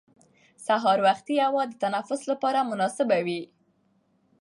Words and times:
سهار 0.65 0.97
وختي 1.07 1.35
هوا 1.45 1.63
د 1.67 1.71
تنفس 1.83 2.21
لپاره 2.31 2.67
مناسبه 2.71 3.17
وي 3.25 3.41